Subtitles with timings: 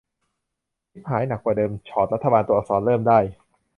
[0.91, 3.19] ฉิบหายหนักกว่าเดิม ฉอดรัฐบาล ตัวอักษร เริ่มได้